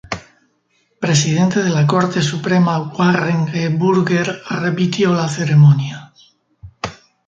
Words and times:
Presidente 0.99 1.61
de 1.61 1.69
la 1.69 1.85
Corte 1.85 2.23
Suprema 2.23 2.91
Warren 2.97 3.49
E. 3.53 3.67
Burger 3.69 4.41
repitió 4.49 5.13
la 5.13 5.29
ceremonia. 5.29 6.11